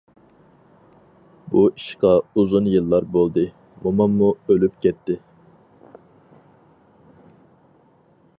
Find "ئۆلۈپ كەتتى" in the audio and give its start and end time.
4.47-5.19